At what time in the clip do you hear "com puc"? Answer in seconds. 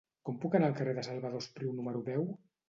0.27-0.55